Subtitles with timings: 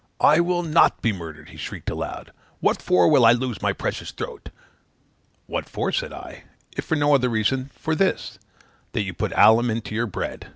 [0.19, 4.09] 'I will not be murdered!' he shrieked aloud; 'what for will I lose my precious
[4.09, 4.49] throat?'
[5.45, 8.39] 'What for?' said I; 'if for no other reason, for this
[8.93, 10.47] that you put alum into your bread.